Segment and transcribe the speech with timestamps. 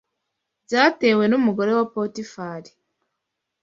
[0.65, 2.71] Byatewe n’umugore wa Potifari